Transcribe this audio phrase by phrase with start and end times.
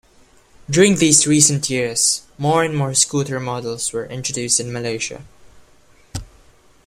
[0.67, 5.23] During these recent years, more and more scooter models were introduced in Malaysia.